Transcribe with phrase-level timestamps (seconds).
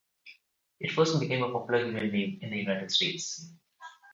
[0.79, 3.53] It first became a popular given name in the United States.